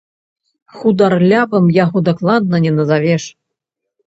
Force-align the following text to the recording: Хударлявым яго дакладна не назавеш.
Хударлявым 0.77 1.67
яго 1.83 1.97
дакладна 2.09 2.63
не 2.65 2.71
назавеш. 2.79 3.23